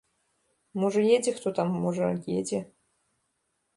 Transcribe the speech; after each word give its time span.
Можа, 0.83 1.03
едзе 1.17 1.31
хто 1.35 1.47
там, 1.59 1.67
можа, 1.83 2.07
едзе. 2.39 2.59